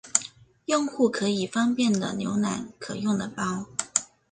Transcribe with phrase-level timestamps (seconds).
[0.65, 3.67] 用户可以方便的浏览可用的包。